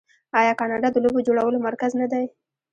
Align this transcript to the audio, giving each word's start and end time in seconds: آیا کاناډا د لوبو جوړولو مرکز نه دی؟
آیا 0.39 0.53
کاناډا 0.59 0.87
د 0.93 0.97
لوبو 1.03 1.19
جوړولو 1.27 1.63
مرکز 1.67 1.91
نه 2.01 2.07
دی؟ 2.11 2.25